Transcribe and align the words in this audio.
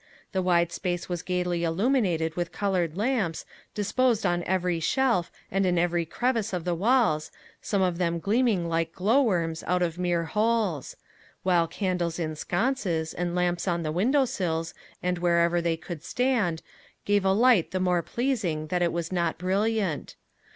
The 0.31 0.41
wide 0.41 0.71
space 0.71 1.07
was 1.07 1.21
gayly 1.21 1.63
illuminated 1.63 2.35
with 2.35 2.51
colored 2.51 2.97
lamps, 2.97 3.45
disposed 3.75 4.25
on 4.25 4.43
every 4.45 4.79
shelf, 4.79 5.31
and 5.51 5.63
in 5.63 5.77
every 5.77 6.07
crevice 6.07 6.53
of 6.53 6.63
the 6.65 6.73
walls, 6.73 7.29
some 7.61 7.83
of 7.83 7.99
them 7.99 8.17
gleaming 8.17 8.67
like 8.67 8.93
glow 8.95 9.21
worms 9.21 9.63
out 9.67 9.83
of 9.83 9.99
mere 9.99 10.23
holes; 10.23 10.97
while 11.43 11.67
candles 11.67 12.17
in 12.17 12.35
sconces, 12.35 13.13
and 13.13 13.35
lamps 13.35 13.67
on 13.67 13.83
the 13.83 13.91
window 13.91 14.25
sills 14.25 14.73
and 15.03 15.19
wherever 15.19 15.61
they 15.61 15.77
could 15.77 16.03
stand, 16.03 16.63
gave 17.05 17.23
a 17.23 17.31
light 17.31 17.69
the 17.69 17.79
more 17.79 18.01
pleasing 18.01 18.65
that 18.69 18.81
it 18.81 18.91
was 18.91 19.11
not 19.11 19.37
brilliant. 19.37 20.15